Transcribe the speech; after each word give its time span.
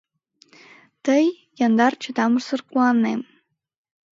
Тый— 1.05 1.25
яндар 1.65 1.93
чытамсыр 2.03 2.59
куанем. 2.69 3.21